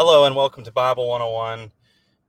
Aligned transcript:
Hello 0.00 0.26
and 0.26 0.36
welcome 0.36 0.62
to 0.62 0.70
Bible 0.70 1.08
101. 1.08 1.72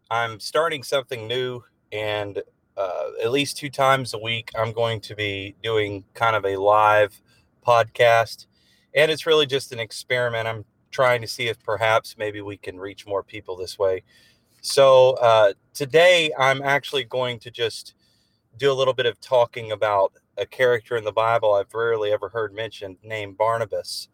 I'm 0.09 0.39
starting 0.39 0.81
something 0.81 1.27
new, 1.27 1.63
and 1.91 2.41
uh, 2.75 3.03
at 3.23 3.29
least 3.29 3.57
two 3.57 3.69
times 3.69 4.15
a 4.15 4.17
week, 4.17 4.49
I'm 4.57 4.71
going 4.71 4.99
to 5.01 5.15
be 5.15 5.53
doing 5.61 6.03
kind 6.15 6.35
of 6.35 6.45
a 6.45 6.55
live 6.55 7.21
podcast. 7.63 8.47
And 8.95 9.11
it's 9.11 9.27
really 9.27 9.45
just 9.45 9.71
an 9.71 9.77
experiment. 9.77 10.47
I'm 10.47 10.65
trying 10.89 11.21
to 11.21 11.27
see 11.27 11.47
if 11.47 11.61
perhaps 11.61 12.15
maybe 12.17 12.41
we 12.41 12.57
can 12.57 12.79
reach 12.79 13.05
more 13.05 13.21
people 13.21 13.55
this 13.55 13.77
way. 13.77 14.01
So 14.61 15.11
uh, 15.21 15.53
today, 15.75 16.31
I'm 16.39 16.63
actually 16.63 17.03
going 17.03 17.37
to 17.37 17.51
just 17.51 17.93
do 18.57 18.71
a 18.71 18.73
little 18.73 18.95
bit 18.95 19.05
of 19.05 19.21
talking 19.21 19.73
about 19.73 20.13
a 20.39 20.45
character 20.47 20.97
in 20.97 21.03
the 21.03 21.11
Bible 21.11 21.53
I've 21.53 21.71
rarely 21.71 22.11
ever 22.11 22.29
heard 22.29 22.51
mentioned 22.51 22.97
named 23.03 23.37
Barnabas. 23.37 24.07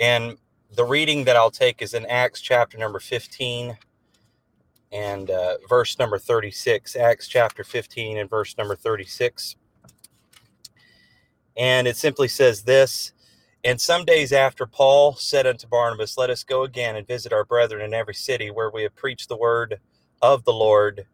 And 0.00 0.38
the 0.72 0.84
reading 0.84 1.24
that 1.24 1.36
I'll 1.36 1.50
take 1.50 1.80
is 1.80 1.94
in 1.94 2.06
Acts 2.06 2.40
chapter 2.40 2.76
number 2.76 2.98
15 2.98 3.78
and 4.92 5.30
uh, 5.30 5.56
verse 5.68 5.98
number 5.98 6.18
36. 6.18 6.96
Acts 6.96 7.28
chapter 7.28 7.64
15 7.64 8.18
and 8.18 8.30
verse 8.30 8.56
number 8.58 8.76
36. 8.76 9.56
And 11.56 11.86
it 11.86 11.96
simply 11.96 12.28
says 12.28 12.62
this 12.62 13.12
And 13.64 13.80
some 13.80 14.04
days 14.04 14.32
after, 14.32 14.66
Paul 14.66 15.14
said 15.14 15.46
unto 15.46 15.66
Barnabas, 15.66 16.18
Let 16.18 16.30
us 16.30 16.44
go 16.44 16.64
again 16.64 16.96
and 16.96 17.06
visit 17.06 17.32
our 17.32 17.44
brethren 17.44 17.82
in 17.82 17.94
every 17.94 18.14
city 18.14 18.50
where 18.50 18.70
we 18.70 18.82
have 18.82 18.96
preached 18.96 19.28
the 19.28 19.36
word 19.36 19.80
of 20.20 20.44
the 20.44 20.52
Lord 20.52 21.06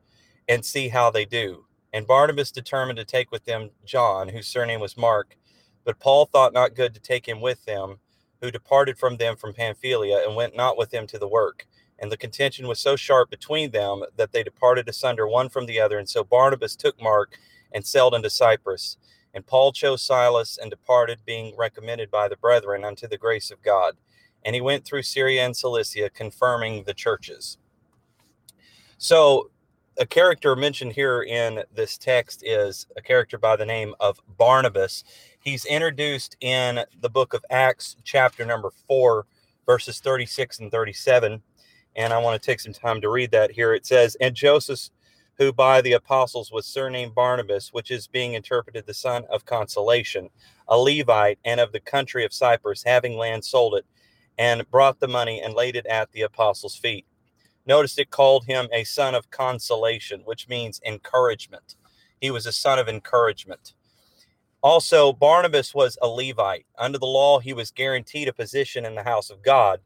and 0.48 0.64
see 0.64 0.88
how 0.88 1.10
they 1.10 1.24
do. 1.24 1.66
And 1.92 2.06
Barnabas 2.06 2.50
determined 2.50 2.96
to 2.96 3.04
take 3.04 3.30
with 3.30 3.44
them 3.44 3.70
John, 3.84 4.28
whose 4.28 4.46
surname 4.46 4.80
was 4.80 4.96
Mark. 4.96 5.36
But 5.84 6.00
Paul 6.00 6.26
thought 6.26 6.52
not 6.52 6.74
good 6.74 6.94
to 6.94 7.00
take 7.00 7.28
him 7.28 7.40
with 7.40 7.64
them 7.64 7.98
who 8.42 8.50
departed 8.50 8.98
from 8.98 9.16
them 9.16 9.36
from 9.36 9.54
Pamphylia 9.54 10.18
and 10.26 10.36
went 10.36 10.56
not 10.56 10.76
with 10.76 10.90
them 10.90 11.06
to 11.06 11.18
the 11.18 11.28
work. 11.28 11.66
And 11.98 12.10
the 12.10 12.16
contention 12.16 12.66
was 12.66 12.80
so 12.80 12.96
sharp 12.96 13.30
between 13.30 13.70
them 13.70 14.02
that 14.16 14.32
they 14.32 14.42
departed 14.42 14.88
asunder 14.88 15.26
one 15.28 15.48
from 15.48 15.66
the 15.66 15.80
other. 15.80 15.96
And 15.96 16.08
so 16.08 16.24
Barnabas 16.24 16.74
took 16.74 17.00
Mark 17.00 17.38
and 17.72 17.86
sailed 17.86 18.14
unto 18.14 18.28
Cyprus. 18.28 18.96
And 19.32 19.46
Paul 19.46 19.72
chose 19.72 20.02
Silas 20.02 20.58
and 20.60 20.70
departed, 20.70 21.20
being 21.24 21.54
recommended 21.56 22.10
by 22.10 22.26
the 22.28 22.36
brethren 22.36 22.84
unto 22.84 23.06
the 23.06 23.16
grace 23.16 23.52
of 23.52 23.62
God. 23.62 23.94
And 24.44 24.56
he 24.56 24.60
went 24.60 24.84
through 24.84 25.02
Syria 25.02 25.46
and 25.46 25.56
Cilicia, 25.56 26.10
confirming 26.10 26.82
the 26.82 26.92
churches. 26.92 27.56
So, 28.98 29.51
a 29.98 30.06
character 30.06 30.56
mentioned 30.56 30.92
here 30.92 31.22
in 31.22 31.62
this 31.74 31.98
text 31.98 32.42
is 32.44 32.86
a 32.96 33.02
character 33.02 33.38
by 33.38 33.56
the 33.56 33.66
name 33.66 33.94
of 34.00 34.20
Barnabas. 34.38 35.04
He's 35.40 35.64
introduced 35.66 36.36
in 36.40 36.80
the 37.00 37.10
book 37.10 37.34
of 37.34 37.44
Acts, 37.50 37.96
chapter 38.02 38.44
number 38.44 38.70
four, 38.88 39.26
verses 39.66 40.00
36 40.00 40.60
and 40.60 40.70
37. 40.70 41.42
And 41.96 42.12
I 42.12 42.18
want 42.18 42.40
to 42.40 42.46
take 42.46 42.60
some 42.60 42.72
time 42.72 43.00
to 43.02 43.10
read 43.10 43.30
that 43.32 43.50
here. 43.50 43.74
It 43.74 43.84
says, 43.84 44.16
And 44.20 44.34
Joseph, 44.34 44.88
who 45.36 45.52
by 45.52 45.82
the 45.82 45.92
apostles 45.92 46.50
was 46.50 46.66
surnamed 46.66 47.14
Barnabas, 47.14 47.72
which 47.72 47.90
is 47.90 48.06
being 48.06 48.32
interpreted 48.32 48.86
the 48.86 48.94
son 48.94 49.24
of 49.30 49.44
consolation, 49.44 50.30
a 50.68 50.78
Levite 50.78 51.38
and 51.44 51.60
of 51.60 51.72
the 51.72 51.80
country 51.80 52.24
of 52.24 52.32
Cyprus, 52.32 52.82
having 52.82 53.16
land, 53.16 53.44
sold 53.44 53.74
it, 53.74 53.84
and 54.38 54.68
brought 54.70 55.00
the 55.00 55.08
money 55.08 55.42
and 55.42 55.52
laid 55.52 55.76
it 55.76 55.86
at 55.86 56.10
the 56.12 56.22
apostles' 56.22 56.76
feet. 56.76 57.04
Notice 57.66 57.98
it 57.98 58.10
called 58.10 58.46
him 58.46 58.68
a 58.72 58.84
son 58.84 59.14
of 59.14 59.30
consolation, 59.30 60.22
which 60.24 60.48
means 60.48 60.80
encouragement. 60.84 61.76
He 62.20 62.30
was 62.30 62.46
a 62.46 62.52
son 62.52 62.78
of 62.78 62.88
encouragement. 62.88 63.74
Also, 64.62 65.12
Barnabas 65.12 65.74
was 65.74 65.98
a 66.00 66.08
Levite. 66.08 66.66
Under 66.78 66.98
the 66.98 67.06
law, 67.06 67.40
he 67.40 67.52
was 67.52 67.70
guaranteed 67.70 68.28
a 68.28 68.32
position 68.32 68.84
in 68.84 68.94
the 68.94 69.02
house 69.02 69.30
of 69.30 69.42
God, 69.42 69.80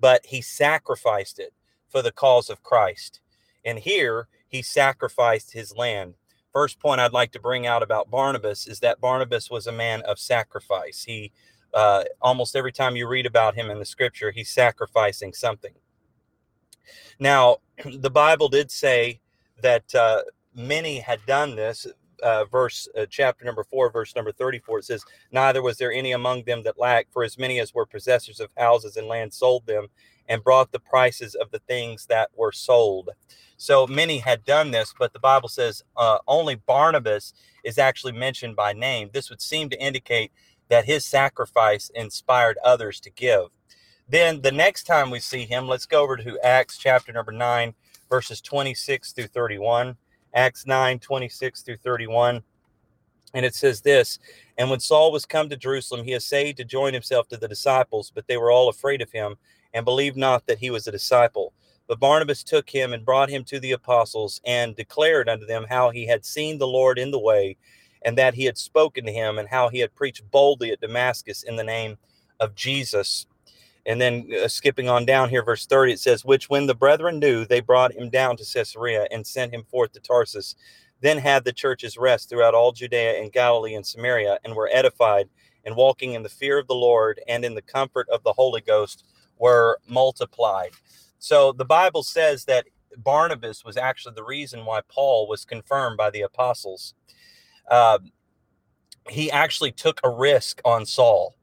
but 0.00 0.24
he 0.26 0.42
sacrificed 0.42 1.38
it 1.38 1.52
for 1.88 2.02
the 2.02 2.12
cause 2.12 2.50
of 2.50 2.62
Christ. 2.62 3.20
And 3.64 3.78
here, 3.78 4.28
he 4.48 4.62
sacrificed 4.62 5.52
his 5.52 5.76
land. 5.76 6.14
First 6.52 6.80
point 6.80 7.00
I'd 7.00 7.12
like 7.12 7.32
to 7.32 7.40
bring 7.40 7.66
out 7.66 7.82
about 7.82 8.10
Barnabas 8.10 8.66
is 8.66 8.80
that 8.80 9.00
Barnabas 9.00 9.50
was 9.50 9.66
a 9.66 9.72
man 9.72 10.02
of 10.02 10.18
sacrifice. 10.18 11.04
He, 11.04 11.32
uh, 11.72 12.04
almost 12.20 12.56
every 12.56 12.72
time 12.72 12.96
you 12.96 13.08
read 13.08 13.26
about 13.26 13.54
him 13.54 13.70
in 13.70 13.78
the 13.78 13.84
scripture, 13.84 14.30
he's 14.30 14.50
sacrificing 14.50 15.32
something. 15.32 15.74
Now, 17.18 17.58
the 17.84 18.10
Bible 18.10 18.48
did 18.48 18.70
say 18.70 19.20
that 19.62 19.94
uh, 19.94 20.22
many 20.54 20.98
had 20.98 21.24
done 21.26 21.56
this 21.56 21.86
uh, 22.22 22.44
verse 22.46 22.88
uh, 22.98 23.06
chapter 23.08 23.44
number 23.44 23.62
4 23.62 23.92
verse 23.92 24.14
number 24.16 24.32
34 24.32 24.80
it 24.80 24.84
says 24.84 25.04
neither 25.30 25.62
was 25.62 25.78
there 25.78 25.92
any 25.92 26.12
among 26.12 26.42
them 26.44 26.62
that 26.64 26.78
lacked 26.78 27.12
for 27.12 27.22
as 27.22 27.38
many 27.38 27.60
as 27.60 27.72
were 27.72 27.86
possessors 27.86 28.40
of 28.40 28.50
houses 28.56 28.96
and 28.96 29.06
land 29.06 29.32
sold 29.32 29.64
them 29.66 29.86
and 30.28 30.42
brought 30.42 30.72
the 30.72 30.80
prices 30.80 31.34
of 31.36 31.50
the 31.52 31.60
things 31.60 32.06
that 32.06 32.28
were 32.36 32.52
sold. 32.52 33.10
So 33.56 33.86
many 33.86 34.18
had 34.18 34.44
done 34.44 34.70
this 34.70 34.92
but 34.98 35.12
the 35.12 35.20
bible 35.20 35.48
says 35.48 35.84
uh, 35.96 36.18
only 36.26 36.56
barnabas 36.56 37.34
is 37.64 37.78
actually 37.78 38.12
mentioned 38.12 38.56
by 38.56 38.72
name. 38.72 39.10
This 39.12 39.30
would 39.30 39.40
seem 39.40 39.68
to 39.70 39.80
indicate 39.80 40.32
that 40.68 40.86
his 40.86 41.04
sacrifice 41.04 41.90
inspired 41.94 42.58
others 42.64 43.00
to 43.00 43.10
give 43.10 43.48
then 44.08 44.40
the 44.40 44.52
next 44.52 44.84
time 44.84 45.10
we 45.10 45.20
see 45.20 45.44
him 45.44 45.68
let's 45.68 45.86
go 45.86 46.02
over 46.02 46.16
to 46.16 46.38
acts 46.44 46.78
chapter 46.78 47.12
number 47.12 47.32
9 47.32 47.74
verses 48.08 48.40
26 48.40 49.12
through 49.12 49.26
31 49.26 49.96
Acts 50.34 50.66
9 50.66 50.98
26 50.98 51.62
through 51.62 51.76
31. 51.78 52.42
And 53.34 53.44
it 53.44 53.54
says 53.54 53.80
this 53.80 54.18
And 54.56 54.70
when 54.70 54.80
Saul 54.80 55.12
was 55.12 55.26
come 55.26 55.48
to 55.48 55.56
Jerusalem, 55.56 56.04
he 56.04 56.14
essayed 56.14 56.56
to 56.58 56.64
join 56.64 56.92
himself 56.92 57.28
to 57.28 57.36
the 57.36 57.48
disciples, 57.48 58.12
but 58.14 58.26
they 58.26 58.36
were 58.36 58.50
all 58.50 58.68
afraid 58.68 59.02
of 59.02 59.10
him 59.10 59.36
and 59.74 59.84
believed 59.84 60.16
not 60.16 60.46
that 60.46 60.58
he 60.58 60.70
was 60.70 60.86
a 60.86 60.92
disciple. 60.92 61.52
But 61.86 62.00
Barnabas 62.00 62.42
took 62.42 62.68
him 62.68 62.92
and 62.92 63.04
brought 63.04 63.30
him 63.30 63.44
to 63.44 63.58
the 63.58 63.72
apostles 63.72 64.40
and 64.44 64.76
declared 64.76 65.28
unto 65.28 65.46
them 65.46 65.66
how 65.68 65.90
he 65.90 66.06
had 66.06 66.24
seen 66.24 66.58
the 66.58 66.66
Lord 66.66 66.98
in 66.98 67.10
the 67.10 67.18
way 67.18 67.56
and 68.02 68.16
that 68.18 68.34
he 68.34 68.44
had 68.44 68.58
spoken 68.58 69.04
to 69.06 69.12
him 69.12 69.38
and 69.38 69.48
how 69.48 69.68
he 69.70 69.78
had 69.78 69.94
preached 69.94 70.30
boldly 70.30 70.70
at 70.70 70.80
Damascus 70.80 71.42
in 71.42 71.56
the 71.56 71.64
name 71.64 71.96
of 72.40 72.54
Jesus. 72.54 73.26
And 73.88 73.98
then 73.98 74.28
uh, 74.44 74.48
skipping 74.48 74.90
on 74.90 75.06
down 75.06 75.30
here, 75.30 75.42
verse 75.42 75.64
30, 75.64 75.94
it 75.94 75.98
says, 75.98 76.22
Which 76.22 76.50
when 76.50 76.66
the 76.66 76.74
brethren 76.74 77.18
knew, 77.18 77.46
they 77.46 77.60
brought 77.60 77.94
him 77.94 78.10
down 78.10 78.36
to 78.36 78.44
Caesarea 78.44 79.08
and 79.10 79.26
sent 79.26 79.52
him 79.52 79.64
forth 79.64 79.92
to 79.92 80.00
Tarsus. 80.00 80.54
Then 81.00 81.16
had 81.16 81.44
the 81.44 81.54
churches 81.54 81.96
rest 81.96 82.28
throughout 82.28 82.54
all 82.54 82.72
Judea 82.72 83.18
and 83.18 83.32
Galilee 83.32 83.74
and 83.74 83.86
Samaria, 83.86 84.38
and 84.44 84.54
were 84.54 84.68
edified, 84.70 85.30
and 85.64 85.74
walking 85.74 86.12
in 86.12 86.22
the 86.22 86.28
fear 86.28 86.58
of 86.58 86.66
the 86.66 86.74
Lord 86.74 87.20
and 87.28 87.46
in 87.46 87.54
the 87.54 87.62
comfort 87.62 88.06
of 88.10 88.22
the 88.24 88.32
Holy 88.32 88.60
Ghost 88.60 89.04
were 89.38 89.80
multiplied. 89.88 90.72
So 91.18 91.52
the 91.52 91.64
Bible 91.64 92.02
says 92.02 92.44
that 92.44 92.66
Barnabas 92.98 93.64
was 93.64 93.78
actually 93.78 94.14
the 94.16 94.24
reason 94.24 94.66
why 94.66 94.82
Paul 94.88 95.28
was 95.28 95.46
confirmed 95.46 95.96
by 95.96 96.10
the 96.10 96.22
apostles. 96.22 96.94
Uh, 97.70 98.00
he 99.08 99.30
actually 99.30 99.72
took 99.72 100.00
a 100.04 100.10
risk 100.10 100.60
on 100.64 100.84
Saul. 100.84 101.37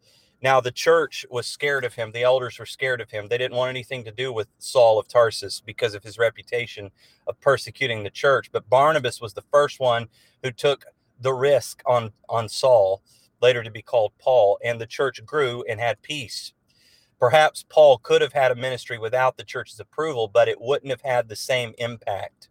Now, 0.45 0.61
the 0.61 0.71
church 0.71 1.25
was 1.31 1.47
scared 1.47 1.83
of 1.85 1.95
him. 1.95 2.11
The 2.11 2.21
elders 2.21 2.59
were 2.59 2.67
scared 2.67 3.01
of 3.01 3.09
him. 3.09 3.29
They 3.29 3.39
didn't 3.39 3.57
want 3.57 3.71
anything 3.71 4.03
to 4.03 4.11
do 4.11 4.31
with 4.31 4.47
Saul 4.59 4.99
of 4.99 5.07
Tarsus 5.07 5.59
because 5.59 5.95
of 5.95 6.03
his 6.03 6.19
reputation 6.19 6.91
of 7.25 7.41
persecuting 7.41 8.03
the 8.03 8.11
church. 8.11 8.51
But 8.51 8.69
Barnabas 8.69 9.19
was 9.19 9.33
the 9.33 9.41
first 9.41 9.79
one 9.79 10.07
who 10.43 10.51
took 10.51 10.85
the 11.19 11.33
risk 11.33 11.81
on, 11.87 12.11
on 12.29 12.47
Saul, 12.47 13.01
later 13.41 13.63
to 13.63 13.71
be 13.71 13.81
called 13.81 14.11
Paul, 14.19 14.59
and 14.63 14.79
the 14.79 14.85
church 14.85 15.19
grew 15.25 15.63
and 15.67 15.79
had 15.79 16.03
peace. 16.03 16.53
Perhaps 17.19 17.65
Paul 17.67 17.97
could 17.97 18.21
have 18.21 18.33
had 18.33 18.51
a 18.51 18.55
ministry 18.55 18.99
without 18.99 19.37
the 19.37 19.43
church's 19.43 19.79
approval, 19.79 20.27
but 20.27 20.47
it 20.47 20.61
wouldn't 20.61 20.91
have 20.91 21.01
had 21.01 21.27
the 21.27 21.35
same 21.35 21.73
impact. 21.79 22.49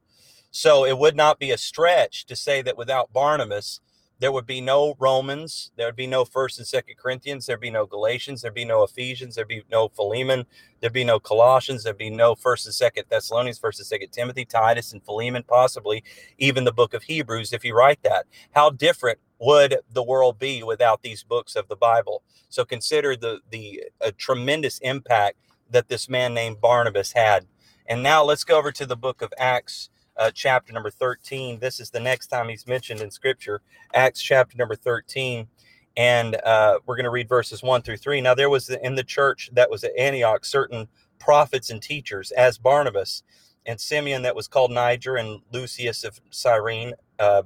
So 0.50 0.84
it 0.84 0.98
would 0.98 1.14
not 1.14 1.38
be 1.38 1.52
a 1.52 1.56
stretch 1.56 2.26
to 2.26 2.34
say 2.34 2.60
that 2.60 2.76
without 2.76 3.12
Barnabas, 3.12 3.80
there 4.20 4.32
would 4.32 4.46
be 4.46 4.60
no 4.60 4.94
Romans, 4.98 5.72
there 5.76 5.86
would 5.86 5.96
be 5.96 6.06
no 6.06 6.24
First 6.24 6.58
and 6.58 6.66
Second 6.66 6.96
Corinthians, 6.96 7.46
there'd 7.46 7.60
be 7.60 7.70
no 7.70 7.84
Galatians, 7.86 8.42
there'd 8.42 8.54
be 8.54 8.64
no 8.64 8.82
Ephesians, 8.84 9.34
there'd 9.34 9.48
be 9.48 9.64
no 9.70 9.88
Philemon, 9.88 10.46
there'd 10.80 10.92
be 10.92 11.04
no 11.04 11.18
Colossians, 11.18 11.82
there'd 11.82 11.98
be 11.98 12.10
no 12.10 12.34
First 12.34 12.66
and 12.66 12.74
Second 12.74 13.04
Thessalonians, 13.08 13.58
First 13.58 13.80
and 13.80 13.86
Second 13.86 14.10
Timothy, 14.10 14.44
Titus, 14.44 14.92
and 14.92 15.04
Philemon, 15.04 15.42
possibly 15.42 16.04
even 16.38 16.64
the 16.64 16.72
book 16.72 16.94
of 16.94 17.02
Hebrews, 17.04 17.52
if 17.52 17.64
you 17.64 17.74
write 17.74 18.02
that. 18.02 18.26
How 18.52 18.70
different 18.70 19.18
would 19.40 19.78
the 19.92 20.02
world 20.02 20.38
be 20.38 20.62
without 20.62 21.02
these 21.02 21.22
books 21.24 21.56
of 21.56 21.68
the 21.68 21.76
Bible? 21.76 22.22
So 22.48 22.64
consider 22.64 23.16
the 23.16 23.40
the 23.50 23.82
tremendous 24.16 24.78
impact 24.78 25.38
that 25.70 25.88
this 25.88 26.08
man 26.08 26.34
named 26.34 26.60
Barnabas 26.60 27.12
had. 27.12 27.46
And 27.86 28.02
now 28.02 28.22
let's 28.22 28.44
go 28.44 28.56
over 28.56 28.72
to 28.72 28.86
the 28.86 28.96
book 28.96 29.20
of 29.22 29.32
Acts 29.38 29.90
uh, 30.16 30.30
chapter 30.32 30.72
number 30.72 30.90
13. 30.90 31.58
This 31.58 31.80
is 31.80 31.90
the 31.90 32.00
next 32.00 32.28
time 32.28 32.48
he's 32.48 32.66
mentioned 32.66 33.00
in 33.00 33.10
scripture, 33.10 33.60
Acts 33.94 34.20
chapter 34.22 34.56
number 34.56 34.76
13. 34.76 35.48
And 35.96 36.36
uh, 36.44 36.80
we're 36.86 36.96
going 36.96 37.04
to 37.04 37.10
read 37.10 37.28
verses 37.28 37.62
1 37.62 37.82
through 37.82 37.98
3. 37.98 38.20
Now, 38.20 38.34
there 38.34 38.50
was 38.50 38.68
in 38.68 38.94
the 38.96 39.04
church 39.04 39.50
that 39.52 39.70
was 39.70 39.84
at 39.84 39.96
Antioch 39.96 40.44
certain 40.44 40.88
prophets 41.18 41.70
and 41.70 41.80
teachers, 41.80 42.32
as 42.32 42.58
Barnabas 42.58 43.22
and 43.66 43.80
Simeon, 43.80 44.22
that 44.22 44.34
was 44.34 44.48
called 44.48 44.70
Niger, 44.70 45.16
and 45.16 45.40
Lucius 45.52 46.04
of 46.04 46.20
Cyrene, 46.30 46.92
uh, 47.18 47.42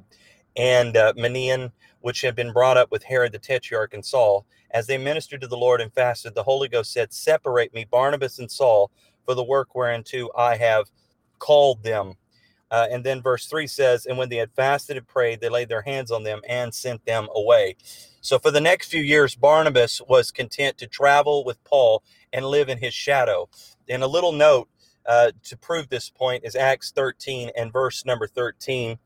and 0.56 0.97
uh, 0.97 1.12
Manaen, 1.14 1.71
which 2.00 2.23
had 2.23 2.35
been 2.35 2.53
brought 2.53 2.76
up 2.76 2.91
with 2.91 3.05
Herod 3.05 3.32
the 3.32 3.38
Tetrarch 3.38 3.94
and 3.94 4.05
Saul. 4.05 4.47
As 4.71 4.87
they 4.87 4.99
ministered 4.99 5.41
to 5.43 5.47
the 5.47 5.56
Lord 5.56 5.81
and 5.81 5.93
fasted, 5.93 6.35
the 6.35 6.43
Holy 6.43 6.69
Ghost 6.69 6.93
said, 6.93 7.12
Separate 7.12 7.73
me, 7.73 7.87
Barnabas 7.91 8.38
and 8.38 8.50
Saul, 8.50 8.91
for 9.25 9.35
the 9.35 9.44
work 9.44 9.75
whereunto 9.75 10.31
I 10.37 10.56
have 10.56 10.91
called 11.38 11.82
them. 11.82 12.14
Uh, 12.70 12.87
and 12.91 13.05
then 13.05 13.23
verse 13.23 13.47
3 13.47 13.67
says, 13.67 14.06
And 14.06 14.19
when 14.19 14.29
they 14.29 14.37
had 14.37 14.53
fasted 14.53 14.97
and 14.97 15.06
prayed, 15.06 15.41
they 15.41 15.49
laid 15.49 15.69
their 15.69 15.82
hands 15.82 16.11
on 16.11 16.23
them 16.23 16.41
and 16.49 16.75
sent 16.75 17.05
them 17.05 17.29
away. 17.35 17.76
So 18.20 18.38
for 18.38 18.50
the 18.50 18.61
next 18.61 18.91
few 18.91 19.00
years, 19.00 19.35
Barnabas 19.35 20.03
was 20.09 20.31
content 20.31 20.76
to 20.79 20.87
travel 20.87 21.44
with 21.44 21.62
Paul 21.65 22.03
and 22.32 22.44
live 22.44 22.69
in 22.69 22.79
his 22.79 22.93
shadow. 22.93 23.49
And 23.88 24.03
a 24.03 24.06
little 24.06 24.32
note 24.32 24.69
uh, 25.06 25.32
to 25.44 25.56
prove 25.56 25.88
this 25.88 26.11
point 26.11 26.44
is 26.44 26.55
Acts 26.55 26.93
13 26.93 27.50
and 27.56 27.73
verse 27.73 28.05
number 28.05 28.26
13. 28.26 28.99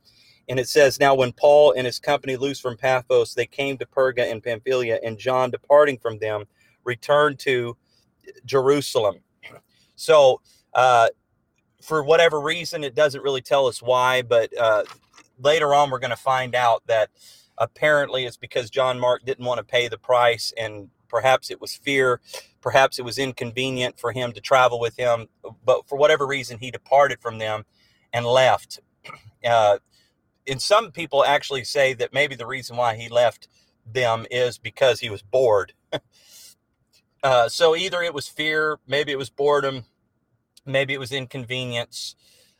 And 0.48 0.58
it 0.58 0.68
says, 0.68 0.98
Now 0.98 1.14
when 1.14 1.32
Paul 1.32 1.72
and 1.72 1.86
his 1.86 2.00
company 2.00 2.36
loosed 2.36 2.62
from 2.62 2.76
Paphos, 2.76 3.34
they 3.34 3.46
came 3.46 3.78
to 3.78 3.86
Perga 3.86 4.30
and 4.30 4.42
Pamphylia, 4.42 4.98
and 5.04 5.16
John, 5.16 5.50
departing 5.50 5.98
from 5.98 6.18
them, 6.18 6.46
returned 6.84 7.38
to 7.40 7.76
Jerusalem. 8.44 9.20
So, 9.94 10.40
uh, 10.74 11.08
for 11.82 12.02
whatever 12.02 12.40
reason, 12.40 12.84
it 12.84 12.94
doesn't 12.94 13.22
really 13.22 13.40
tell 13.40 13.66
us 13.66 13.82
why, 13.82 14.22
but 14.22 14.56
uh, 14.58 14.84
later 15.38 15.74
on, 15.74 15.90
we're 15.90 15.98
going 15.98 16.10
to 16.10 16.16
find 16.16 16.54
out 16.54 16.82
that 16.86 17.10
apparently 17.58 18.24
it's 18.24 18.36
because 18.36 18.70
John 18.70 18.98
Mark 18.98 19.24
didn't 19.24 19.44
want 19.44 19.58
to 19.58 19.64
pay 19.64 19.88
the 19.88 19.98
price, 19.98 20.52
and 20.56 20.88
perhaps 21.08 21.50
it 21.50 21.60
was 21.60 21.74
fear, 21.74 22.20
perhaps 22.60 22.98
it 22.98 23.04
was 23.04 23.18
inconvenient 23.18 23.98
for 23.98 24.12
him 24.12 24.32
to 24.32 24.40
travel 24.40 24.80
with 24.80 24.96
him, 24.96 25.28
but 25.64 25.88
for 25.88 25.98
whatever 25.98 26.26
reason, 26.26 26.58
he 26.58 26.70
departed 26.70 27.20
from 27.20 27.38
them 27.38 27.64
and 28.12 28.26
left. 28.26 28.80
Uh, 29.44 29.78
and 30.46 30.62
some 30.62 30.92
people 30.92 31.24
actually 31.24 31.64
say 31.64 31.94
that 31.94 32.12
maybe 32.12 32.36
the 32.36 32.46
reason 32.46 32.76
why 32.76 32.94
he 32.94 33.08
left 33.08 33.48
them 33.84 34.24
is 34.30 34.56
because 34.56 35.00
he 35.00 35.10
was 35.10 35.20
bored. 35.20 35.72
uh, 37.24 37.48
so 37.48 37.74
either 37.74 38.02
it 38.02 38.14
was 38.14 38.28
fear, 38.28 38.78
maybe 38.86 39.10
it 39.10 39.18
was 39.18 39.30
boredom, 39.30 39.84
maybe 40.66 40.94
it 40.94 41.00
was 41.00 41.12
inconvenience. 41.12 42.16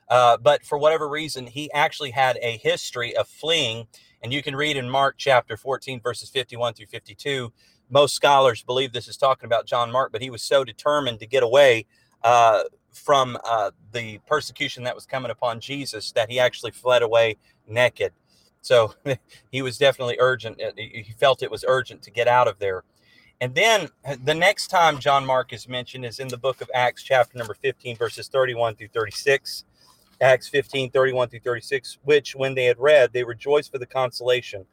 Uh, 0.08 0.36
but 0.36 0.64
for 0.64 0.78
whatever 0.78 1.08
reason, 1.08 1.46
he 1.46 1.72
actually 1.72 2.10
had 2.10 2.38
a 2.42 2.58
history 2.58 3.16
of 3.16 3.28
fleeing. 3.28 3.86
And 4.22 4.32
you 4.32 4.42
can 4.42 4.54
read 4.54 4.76
in 4.76 4.88
Mark 4.88 5.14
chapter 5.16 5.56
14, 5.56 6.00
verses 6.00 6.28
51 6.30 6.74
through 6.74 6.86
52. 6.86 7.52
Most 7.90 8.14
scholars 8.14 8.62
believe 8.62 8.92
this 8.92 9.08
is 9.08 9.16
talking 9.16 9.46
about 9.46 9.66
John 9.66 9.90
Mark, 9.90 10.12
but 10.12 10.22
he 10.22 10.30
was 10.30 10.42
so 10.42 10.64
determined 10.64 11.18
to 11.20 11.26
get 11.26 11.42
away 11.42 11.86
uh, 12.22 12.62
from 12.92 13.38
uh, 13.44 13.70
the 13.92 14.18
persecution 14.26 14.84
that 14.84 14.94
was 14.94 15.06
coming 15.06 15.30
upon 15.30 15.60
Jesus 15.60 16.12
that 16.12 16.30
he 16.30 16.38
actually 16.38 16.70
fled 16.70 17.02
away 17.02 17.36
naked. 17.66 18.12
So 18.60 18.94
he 19.50 19.62
was 19.62 19.78
definitely 19.78 20.16
urgent. 20.20 20.60
Uh, 20.60 20.72
he 20.76 21.14
felt 21.18 21.42
it 21.42 21.50
was 21.50 21.64
urgent 21.66 22.02
to 22.02 22.10
get 22.10 22.28
out 22.28 22.48
of 22.48 22.58
there. 22.58 22.84
And 23.42 23.56
then 23.56 23.88
uh, 24.06 24.14
the 24.22 24.36
next 24.36 24.68
time 24.68 25.00
John 25.00 25.26
Mark 25.26 25.52
is 25.52 25.66
mentioned 25.66 26.04
is 26.04 26.20
in 26.20 26.28
the 26.28 26.38
book 26.38 26.60
of 26.60 26.70
Acts, 26.72 27.02
chapter 27.02 27.36
number 27.36 27.54
15, 27.54 27.96
verses 27.96 28.28
31 28.28 28.76
through 28.76 28.90
36. 28.94 29.64
Acts 30.20 30.48
15, 30.48 30.92
31 30.92 31.28
through 31.28 31.40
36, 31.40 31.98
which 32.04 32.36
when 32.36 32.54
they 32.54 32.66
had 32.66 32.78
read, 32.78 33.12
they 33.12 33.24
rejoiced 33.24 33.72
for 33.72 33.78
the 33.78 33.86
consolation. 33.86 34.64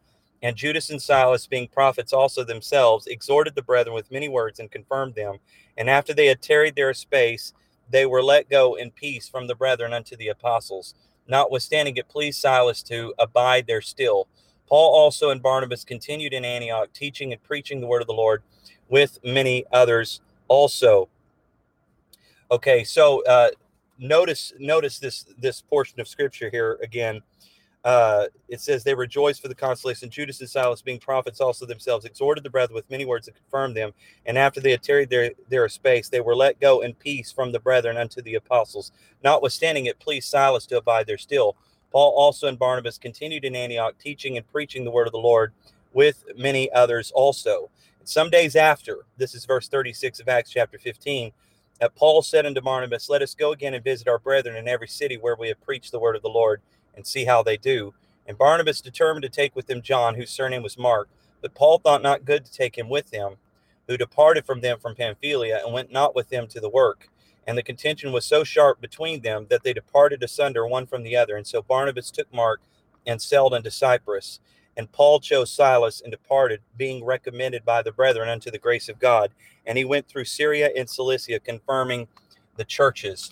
And 0.43 0.55
Judas 0.55 0.91
and 0.91 1.01
Silas, 1.01 1.47
being 1.47 1.67
prophets 1.67 2.13
also 2.13 2.43
themselves, 2.43 3.07
exhorted 3.07 3.55
the 3.55 3.63
brethren 3.63 3.95
with 3.95 4.11
many 4.11 4.29
words 4.29 4.59
and 4.59 4.69
confirmed 4.69 5.15
them. 5.15 5.39
And 5.75 5.89
after 5.89 6.13
they 6.13 6.27
had 6.27 6.43
tarried 6.43 6.75
there 6.75 6.91
a 6.91 6.95
space, 6.95 7.53
they 7.89 8.05
were 8.05 8.21
let 8.21 8.51
go 8.51 8.75
in 8.75 8.91
peace 8.91 9.27
from 9.27 9.47
the 9.47 9.55
brethren 9.55 9.93
unto 9.93 10.15
the 10.15 10.27
apostles. 10.27 10.93
Notwithstanding, 11.27 11.97
it 11.97 12.07
pleased 12.07 12.39
Silas 12.39 12.83
to 12.83 13.15
abide 13.17 13.65
there 13.65 13.81
still. 13.81 14.27
Paul 14.69 14.93
also 14.93 15.31
and 15.31 15.41
Barnabas 15.41 15.83
continued 15.83 16.33
in 16.33 16.45
Antioch, 16.45 16.93
teaching 16.93 17.33
and 17.33 17.43
preaching 17.43 17.81
the 17.81 17.87
word 17.87 18.01
of 18.01 18.07
the 18.07 18.13
Lord 18.13 18.43
with 18.87 19.19
many 19.23 19.65
others 19.71 20.21
also. 20.47 21.09
Okay, 22.51 22.83
so 22.83 23.23
uh, 23.25 23.49
notice 23.97 24.53
notice 24.59 24.99
this 24.99 25.25
this 25.37 25.61
portion 25.61 25.99
of 25.99 26.07
scripture 26.07 26.49
here 26.49 26.79
again. 26.81 27.21
Uh, 27.83 28.25
it 28.49 28.59
says 28.59 28.83
they 28.83 28.93
rejoiced 28.93 29.41
for 29.41 29.47
the 29.47 29.55
consolation. 29.55 30.09
Judas 30.09 30.41
and 30.41 30.49
Silas, 30.49 30.81
being 30.81 30.99
prophets 30.99 31.39
also 31.39 31.65
themselves, 31.65 32.05
exhorted 32.05 32.43
the 32.43 32.49
brethren 32.49 32.75
with 32.75 32.89
many 32.89 33.05
words 33.05 33.27
and 33.27 33.37
confirmed 33.37 33.75
them. 33.75 33.93
And 34.25 34.37
after 34.37 34.59
they 34.59 34.71
had 34.71 34.83
tarried 34.83 35.09
there, 35.09 35.65
a 35.65 35.69
space, 35.69 36.09
they 36.09 36.19
were 36.19 36.35
let 36.35 36.59
go 36.59 36.81
in 36.81 36.93
peace 36.93 37.31
from 37.31 37.53
the 37.53 37.59
brethren 37.59 37.95
unto 37.95 38.21
the 38.21 38.35
apostles. 38.35 38.91
Notwithstanding, 39.23 39.85
it 39.85 39.97
pleased 39.99 40.27
Silas 40.29 40.65
to 40.67 40.77
abide 40.77 41.07
there 41.07 41.17
still. 41.17 41.55
Paul 41.91 42.13
also 42.15 42.47
and 42.47 42.59
Barnabas 42.59 42.97
continued 42.97 43.45
in 43.45 43.55
Antioch, 43.55 43.95
teaching 43.99 44.37
and 44.37 44.51
preaching 44.51 44.83
the 44.83 44.91
word 44.91 45.07
of 45.07 45.13
the 45.13 45.19
Lord 45.19 45.53
with 45.93 46.23
many 46.37 46.71
others 46.71 47.11
also. 47.11 47.69
Some 48.03 48.29
days 48.29 48.55
after, 48.55 48.99
this 49.17 49.35
is 49.35 49.45
verse 49.45 49.67
36 49.67 50.19
of 50.19 50.29
Acts 50.29 50.51
chapter 50.51 50.77
15, 50.77 51.31
that 51.79 51.95
Paul 51.95 52.21
said 52.21 52.45
unto 52.45 52.61
Barnabas, 52.61 53.09
Let 53.09 53.21
us 53.21 53.35
go 53.35 53.51
again 53.51 53.73
and 53.73 53.83
visit 53.83 54.07
our 54.07 54.19
brethren 54.19 54.55
in 54.55 54.67
every 54.67 54.87
city 54.87 55.17
where 55.17 55.35
we 55.35 55.47
have 55.47 55.61
preached 55.61 55.91
the 55.91 55.99
word 55.99 56.15
of 56.15 56.21
the 56.21 56.29
Lord 56.29 56.61
and 56.95 57.05
see 57.05 57.25
how 57.25 57.41
they 57.41 57.57
do. 57.57 57.93
And 58.27 58.37
Barnabas 58.37 58.81
determined 58.81 59.23
to 59.23 59.29
take 59.29 59.55
with 59.55 59.69
him 59.69 59.81
John, 59.81 60.15
whose 60.15 60.29
surname 60.29 60.63
was 60.63 60.77
Mark. 60.77 61.09
But 61.41 61.55
Paul 61.55 61.79
thought 61.79 62.03
not 62.03 62.25
good 62.25 62.45
to 62.45 62.51
take 62.51 62.77
him 62.77 62.89
with 62.89 63.11
him, 63.11 63.35
who 63.87 63.97
departed 63.97 64.45
from 64.45 64.61
them 64.61 64.77
from 64.79 64.95
Pamphylia 64.95 65.61
and 65.63 65.73
went 65.73 65.91
not 65.91 66.15
with 66.15 66.29
them 66.29 66.47
to 66.47 66.59
the 66.59 66.69
work. 66.69 67.09
And 67.49 67.57
the 67.57 67.63
contention 67.63 68.11
was 68.11 68.25
so 68.25 68.43
sharp 68.43 68.79
between 68.79 69.21
them 69.21 69.47
that 69.49 69.63
they 69.63 69.73
departed 69.73 70.21
asunder 70.21 70.67
one 70.67 70.85
from 70.85 71.01
the 71.01 71.15
other. 71.15 71.35
And 71.35 71.47
so 71.47 71.63
Barnabas 71.63 72.11
took 72.11 72.31
Mark 72.31 72.61
and 73.07 73.19
sailed 73.19 73.55
unto 73.55 73.71
Cyprus. 73.71 74.39
And 74.77 74.91
Paul 74.91 75.19
chose 75.19 75.51
Silas 75.51 75.99
and 75.99 76.11
departed, 76.11 76.61
being 76.77 77.03
recommended 77.03 77.65
by 77.65 77.81
the 77.81 77.91
brethren 77.91 78.29
unto 78.29 78.51
the 78.51 78.59
grace 78.59 78.87
of 78.87 78.99
God. 78.99 79.31
And 79.65 79.79
he 79.79 79.83
went 79.83 80.07
through 80.07 80.25
Syria 80.25 80.69
and 80.77 80.87
Cilicia, 80.87 81.39
confirming 81.39 82.07
the 82.55 82.65
churches. 82.65 83.31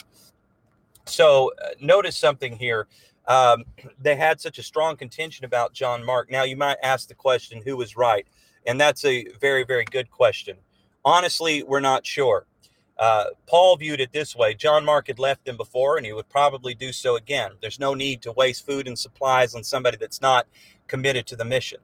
So 1.05 1.51
uh, 1.63 1.69
notice 1.79 2.17
something 2.17 2.57
here. 2.57 2.87
Um, 3.27 3.65
they 4.01 4.15
had 4.15 4.41
such 4.41 4.57
a 4.57 4.63
strong 4.63 4.97
contention 4.97 5.45
about 5.45 5.73
John 5.73 6.03
Mark. 6.03 6.31
Now, 6.31 6.41
you 6.41 6.57
might 6.57 6.77
ask 6.81 7.07
the 7.07 7.13
question, 7.13 7.61
who 7.63 7.77
was 7.77 7.95
right? 7.95 8.25
And 8.65 8.81
that's 8.81 9.05
a 9.05 9.27
very, 9.39 9.63
very 9.63 9.85
good 9.85 10.09
question. 10.09 10.57
Honestly, 11.05 11.61
we're 11.61 11.81
not 11.81 12.03
sure. 12.03 12.47
Uh, 12.99 13.25
Paul 13.45 13.77
viewed 13.77 14.01
it 14.01 14.11
this 14.11 14.35
way 14.35 14.53
John 14.53 14.83
Mark 14.83 15.07
had 15.07 15.19
left 15.19 15.45
them 15.45 15.57
before, 15.57 15.97
and 15.97 16.05
he 16.05 16.13
would 16.13 16.29
probably 16.29 16.73
do 16.73 16.91
so 16.91 17.15
again. 17.15 17.51
There's 17.61 17.79
no 17.79 17.93
need 17.93 18.21
to 18.23 18.31
waste 18.31 18.65
food 18.65 18.87
and 18.87 18.97
supplies 18.97 19.53
on 19.53 19.63
somebody 19.63 19.97
that's 19.97 20.21
not 20.21 20.47
committed 20.87 21.27
to 21.27 21.35
the 21.35 21.45
mission. 21.45 21.79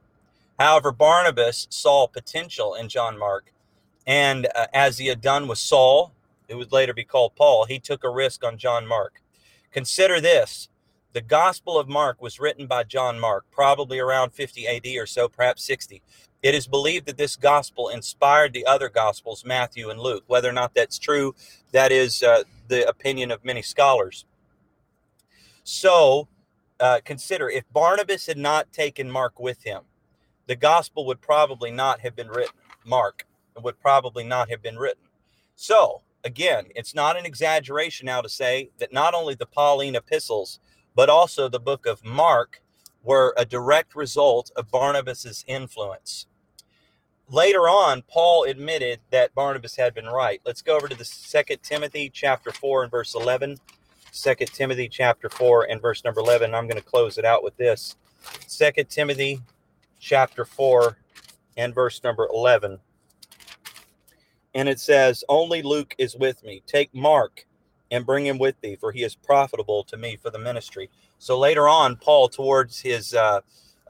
However, 0.58 0.92
Barnabas 0.92 1.66
saw 1.70 2.06
potential 2.06 2.74
in 2.74 2.88
John 2.88 3.18
Mark, 3.18 3.52
and 4.06 4.46
uh, 4.54 4.66
as 4.72 4.98
he 4.98 5.06
had 5.06 5.20
done 5.20 5.48
with 5.48 5.58
Saul, 5.58 6.12
who 6.48 6.58
would 6.58 6.72
later 6.72 6.94
be 6.94 7.04
called 7.04 7.34
Paul, 7.36 7.64
he 7.64 7.78
took 7.78 8.04
a 8.04 8.10
risk 8.10 8.44
on 8.44 8.58
John 8.58 8.86
Mark. 8.86 9.20
Consider 9.72 10.20
this 10.20 10.68
the 11.14 11.20
Gospel 11.20 11.78
of 11.78 11.88
Mark 11.88 12.20
was 12.20 12.40
written 12.40 12.66
by 12.66 12.82
John 12.82 13.20
Mark, 13.20 13.44
probably 13.52 14.00
around 14.00 14.32
50 14.32 14.66
AD 14.66 14.86
or 14.98 15.06
so, 15.06 15.28
perhaps 15.28 15.64
60. 15.64 16.02
It 16.42 16.56
is 16.56 16.66
believed 16.66 17.06
that 17.06 17.16
this 17.16 17.36
gospel 17.36 17.88
inspired 17.88 18.52
the 18.52 18.66
other 18.66 18.88
gospels, 18.88 19.44
Matthew 19.46 19.90
and 19.90 20.00
Luke. 20.00 20.24
Whether 20.26 20.48
or 20.48 20.52
not 20.52 20.74
that's 20.74 20.98
true, 20.98 21.36
that 21.70 21.92
is 21.92 22.24
uh, 22.24 22.42
the 22.66 22.86
opinion 22.88 23.30
of 23.30 23.44
many 23.44 23.62
scholars. 23.62 24.26
So, 25.62 26.26
uh, 26.80 26.98
consider 27.04 27.48
if 27.48 27.64
Barnabas 27.72 28.26
had 28.26 28.36
not 28.36 28.72
taken 28.72 29.08
Mark 29.08 29.38
with 29.38 29.62
him, 29.62 29.82
the 30.48 30.56
gospel 30.56 31.06
would 31.06 31.20
probably 31.20 31.70
not 31.70 32.00
have 32.00 32.16
been 32.16 32.28
written. 32.28 32.56
Mark 32.84 33.24
would 33.62 33.80
probably 33.80 34.24
not 34.24 34.50
have 34.50 34.60
been 34.60 34.78
written. 34.78 35.04
So, 35.54 36.02
again, 36.24 36.66
it's 36.74 36.94
not 36.94 37.16
an 37.16 37.24
exaggeration 37.24 38.06
now 38.06 38.20
to 38.20 38.28
say 38.28 38.70
that 38.78 38.92
not 38.92 39.14
only 39.14 39.36
the 39.36 39.46
Pauline 39.46 39.94
epistles, 39.94 40.58
but 40.94 41.08
also 41.08 41.48
the 41.48 41.60
book 41.60 41.86
of 41.86 42.04
Mark 42.04 42.62
were 43.02 43.34
a 43.36 43.44
direct 43.44 43.94
result 43.94 44.50
of 44.56 44.70
Barnabas's 44.70 45.44
influence. 45.46 46.26
Later 47.28 47.68
on, 47.68 48.02
Paul 48.02 48.44
admitted 48.44 49.00
that 49.10 49.34
Barnabas 49.34 49.76
had 49.76 49.94
been 49.94 50.06
right. 50.06 50.40
Let's 50.44 50.62
go 50.62 50.76
over 50.76 50.88
to 50.88 50.96
the 50.96 51.04
Second 51.04 51.62
Timothy 51.62 52.10
chapter 52.10 52.52
4 52.52 52.84
and 52.84 52.90
verse 52.90 53.14
11. 53.14 53.58
Second 54.12 54.52
Timothy 54.52 54.88
chapter 54.88 55.28
4 55.28 55.64
and 55.70 55.80
verse 55.80 56.04
number 56.04 56.20
11. 56.20 56.54
I'm 56.54 56.68
going 56.68 56.80
to 56.80 56.86
close 56.86 57.18
it 57.18 57.24
out 57.24 57.42
with 57.42 57.56
this. 57.56 57.96
Second 58.46 58.88
Timothy 58.90 59.40
chapter 59.98 60.44
4 60.44 60.96
and 61.56 61.74
verse 61.74 62.02
number 62.04 62.28
11. 62.32 62.78
And 64.54 64.68
it 64.68 64.78
says, 64.78 65.24
Only 65.28 65.62
Luke 65.62 65.94
is 65.98 66.14
with 66.14 66.44
me. 66.44 66.62
Take 66.66 66.94
Mark 66.94 67.46
and 67.94 68.04
bring 68.04 68.26
him 68.26 68.38
with 68.38 68.60
thee, 68.60 68.76
for 68.76 68.92
he 68.92 69.02
is 69.02 69.14
profitable 69.14 69.84
to 69.84 69.96
me 69.96 70.16
for 70.16 70.30
the 70.30 70.38
ministry. 70.38 70.90
So 71.18 71.38
later 71.38 71.68
on, 71.68 71.96
Paul, 71.96 72.28
towards 72.28 72.80
his 72.80 73.14
uh, 73.14 73.40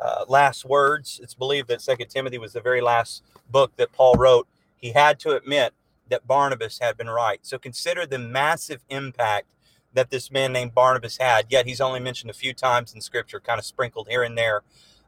uh, 0.01 0.25
last 0.29 0.65
words, 0.65 1.21
it's 1.23 1.35
believed 1.35 1.69
that 1.69 1.81
Second 1.81 2.09
Timothy 2.09 2.39
was 2.39 2.53
the 2.53 2.61
very 2.61 2.81
last 2.81 3.23
book 3.51 3.73
that 3.77 3.93
Paul 3.93 4.15
wrote. 4.15 4.47
He 4.77 4.93
had 4.93 5.19
to 5.21 5.37
admit 5.37 5.73
that 6.11 6.27
Barnabas 6.27 6.79
had 6.79 6.97
been 6.97 7.09
right. 7.09 7.41
So 7.43 7.59
consider 7.59 8.05
the 8.07 8.19
massive 8.19 8.83
impact 8.91 9.47
that 9.95 10.11
this 10.11 10.31
man 10.31 10.53
named 10.53 10.75
Barnabas 10.75 11.17
had. 11.17 11.47
Yet 11.49 11.67
he's 11.67 11.81
only 11.81 12.01
mentioned 12.01 12.31
a 12.31 12.35
few 12.35 12.53
times 12.53 12.95
in 12.95 13.01
Scripture, 13.01 13.41
kind 13.41 13.59
of 13.59 13.65
sprinkled 13.65 14.09
here 14.09 14.23
and 14.23 14.37
there. 14.37 14.63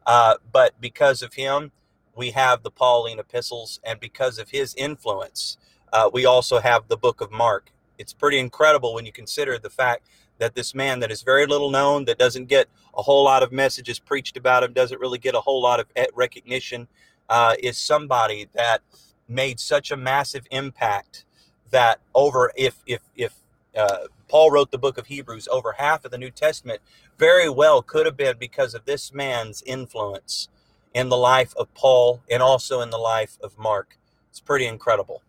Uh, 0.07 0.37
but 0.53 0.81
because 0.81 1.23
of 1.23 1.35
him, 1.35 1.73
we 2.17 2.31
have 2.31 2.63
the 2.63 2.71
Pauline 2.71 3.19
epistles, 3.19 3.79
and 3.85 4.01
because 4.01 4.39
of 4.39 4.51
his 4.51 4.75
influence, 4.77 5.59
uh, 5.93 6.09
we 6.13 6.25
also 6.25 6.61
have 6.61 6.89
the 6.89 6.97
book 6.97 7.21
of 7.21 7.31
Mark. 7.31 7.73
It's 7.99 8.13
pretty 8.13 8.39
incredible 8.39 8.95
when 8.95 9.07
you 9.07 9.13
consider 9.13 9.59
the 9.59 9.71
fact 9.71 10.09
that 10.39 10.55
this 10.55 10.75
man 10.75 11.01
that 11.01 11.11
is 11.11 11.23
very 11.23 11.47
little 11.47 11.71
known, 11.71 12.05
that 12.05 12.19
doesn't 12.19 12.47
get 12.47 12.69
a 12.97 13.03
whole 13.03 13.25
lot 13.25 13.43
of 13.43 13.53
messages 13.53 13.99
preached 13.99 14.37
about 14.37 14.63
him, 14.63 14.73
doesn't 14.73 15.01
really 15.01 15.19
get 15.19 15.35
a 15.35 15.41
whole 15.41 15.63
lot 15.63 15.81
of 15.81 15.87
recognition, 16.15 16.89
uh, 17.29 17.55
is 17.63 17.79
somebody 17.79 18.49
that 18.55 18.81
made 19.29 19.59
such 19.59 19.91
a 19.91 19.97
massive 19.97 20.47
impact 20.51 21.25
that 21.71 22.01
over 22.15 22.53
if 22.57 22.83
if 22.87 23.01
if 23.17 23.35
uh, 23.77 24.07
Paul 24.29 24.51
wrote 24.51 24.71
the 24.71 24.79
book 24.79 24.99
of 24.99 25.07
Hebrews, 25.07 25.49
over 25.49 25.73
half 25.79 26.05
of 26.05 26.11
the 26.11 26.19
New 26.19 26.31
Testament 26.31 26.81
very 27.19 27.49
well 27.49 27.83
could 27.83 28.07
have 28.07 28.17
been 28.17 28.37
because 28.39 28.75
of 28.75 28.85
this 28.85 29.13
man's 29.13 29.63
influence 29.67 30.49
in 30.95 31.09
the 31.09 31.17
life 31.17 31.55
of 31.57 31.73
Paul 31.75 32.23
and 32.31 32.43
also 32.43 32.81
in 32.81 32.91
the 32.91 32.99
life 32.99 33.39
of 33.43 33.59
Mark. 33.59 33.99
It's 34.31 34.41
pretty 34.41 34.67
incredible. 34.67 35.23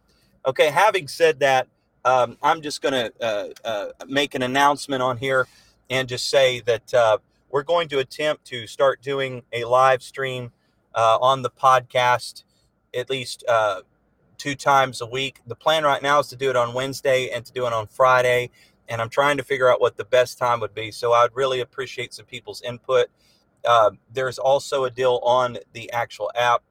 Okay, 0.46 0.70
having 0.70 1.08
said 1.08 1.40
that, 1.40 1.68
um, 2.08 2.38
I'm 2.42 2.62
just 2.62 2.82
going 2.82 2.94
to 2.94 3.14
uh, 3.22 3.50
uh, 3.68 3.88
make 4.08 4.34
an 4.34 4.42
announcement 4.42 5.04
on 5.04 5.18
here 5.18 5.46
and 5.90 6.08
just 6.08 6.30
say 6.30 6.62
that 6.62 6.94
uh, 6.94 7.18
we're 7.52 7.64
going 7.64 7.90
to 7.90 8.00
attempt 8.00 8.46
to 8.46 8.66
start 8.66 9.02
doing 9.02 9.44
a 9.52 9.66
live 9.66 10.02
stream 10.02 10.52
uh, 10.96 11.18
on 11.20 11.42
the 11.42 11.50
podcast 11.50 12.44
at 12.96 13.10
least 13.10 13.44
uh, 13.50 13.82
two 14.38 14.56
times 14.56 15.02
a 15.02 15.06
week. 15.06 15.42
The 15.48 15.56
plan 15.56 15.84
right 15.84 16.02
now 16.02 16.20
is 16.20 16.28
to 16.28 16.38
do 16.38 16.50
it 16.50 16.56
on 16.56 16.74
Wednesday 16.74 17.30
and 17.30 17.46
to 17.46 17.52
do 17.52 17.68
it 17.68 17.74
on 17.74 17.88
Friday. 17.88 18.52
And 18.88 19.02
I'm 19.02 19.10
trying 19.10 19.36
to 19.36 19.44
figure 19.44 19.70
out 19.70 19.82
what 19.82 19.98
the 19.98 20.06
best 20.06 20.38
time 20.38 20.62
would 20.62 20.74
be. 20.74 20.92
So 20.92 21.12
I'd 21.12 21.36
really 21.36 21.60
appreciate 21.60 22.14
some 22.14 22.26
people's 22.26 22.62
input. 22.62 23.08
Uh, 23.68 23.92
there's 24.14 24.40
also 24.40 24.86
a 24.86 24.90
deal 24.90 25.20
on 25.24 25.58
the 25.74 25.92
actual 25.92 26.32
app 26.36 26.64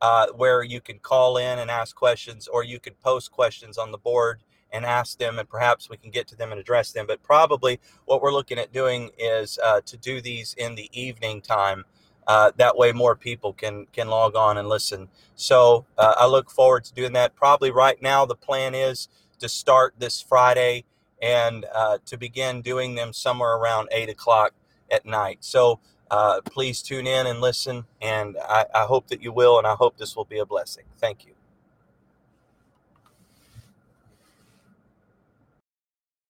uh, 0.00 0.26
where 0.34 0.64
you 0.64 0.80
can 0.80 0.98
call 0.98 1.36
in 1.36 1.60
and 1.60 1.70
ask 1.70 1.94
questions, 1.94 2.48
or 2.48 2.64
you 2.64 2.80
could 2.80 3.00
post 3.00 3.30
questions 3.30 3.78
on 3.78 3.92
the 3.92 3.98
board 3.98 4.40
and 4.72 4.84
ask 4.84 5.18
them, 5.18 5.38
and 5.38 5.48
perhaps 5.48 5.90
we 5.90 5.96
can 5.96 6.10
get 6.10 6.28
to 6.28 6.36
them 6.36 6.50
and 6.52 6.60
address 6.60 6.92
them. 6.92 7.06
But 7.06 7.22
probably 7.22 7.80
what 8.06 8.22
we're 8.22 8.32
looking 8.32 8.58
at 8.58 8.72
doing 8.72 9.10
is 9.18 9.58
uh, 9.64 9.80
to 9.86 9.96
do 9.96 10.20
these 10.20 10.54
in 10.54 10.74
the 10.74 10.90
evening 10.92 11.40
time. 11.42 11.84
Uh, 12.26 12.52
that 12.56 12.76
way, 12.76 12.92
more 12.92 13.16
people 13.16 13.52
can 13.52 13.86
can 13.92 14.08
log 14.08 14.36
on 14.36 14.58
and 14.58 14.68
listen. 14.68 15.08
So 15.34 15.86
uh, 15.98 16.14
I 16.18 16.26
look 16.26 16.50
forward 16.50 16.84
to 16.84 16.94
doing 16.94 17.12
that. 17.14 17.34
Probably 17.36 17.70
right 17.70 18.00
now, 18.00 18.26
the 18.26 18.36
plan 18.36 18.74
is 18.74 19.08
to 19.40 19.48
start 19.48 19.94
this 19.98 20.22
Friday 20.22 20.84
and 21.20 21.66
uh, 21.74 21.98
to 22.06 22.16
begin 22.16 22.62
doing 22.62 22.94
them 22.94 23.12
somewhere 23.12 23.56
around 23.56 23.88
eight 23.92 24.08
o'clock 24.08 24.54
at 24.90 25.06
night. 25.06 25.38
So 25.40 25.80
uh, 26.10 26.40
please 26.42 26.82
tune 26.82 27.06
in 27.06 27.26
and 27.26 27.40
listen, 27.40 27.84
and 28.00 28.36
I, 28.42 28.66
I 28.74 28.84
hope 28.84 29.08
that 29.08 29.22
you 29.22 29.32
will, 29.32 29.58
and 29.58 29.66
I 29.66 29.74
hope 29.74 29.96
this 29.96 30.14
will 30.16 30.26
be 30.26 30.38
a 30.38 30.46
blessing. 30.46 30.84
Thank 30.98 31.24
you. 31.26 31.31